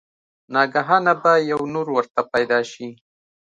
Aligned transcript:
ناګهانه 0.53 1.13
به 1.21 1.33
يو 1.51 1.59
نُور 1.73 1.87
ورته 1.95 2.21
پېدا 2.33 2.59
شي 2.71 2.87